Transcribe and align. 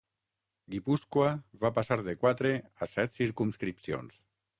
Guipúscoa 0.75 1.27
va 1.65 1.69
passar 1.75 1.97
de 2.07 2.15
quatre 2.23 2.53
a 2.87 2.89
set 2.93 3.21
circumscripcions. 3.21 4.19